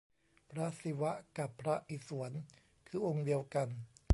[0.49, 2.31] พระศิวะกับพระอิศวร
[2.87, 3.67] คือองค์เดียวกัน